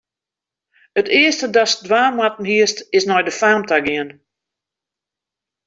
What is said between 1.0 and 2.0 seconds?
earste datst